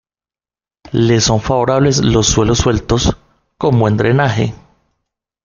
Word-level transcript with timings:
Le 0.93 1.19
son 1.21 1.37
favorable 1.39 1.91
los 2.01 2.25
suelos 2.25 2.57
sueltos, 2.57 3.15
con 3.59 3.77
buen 3.77 3.97
drenaje. 3.97 4.55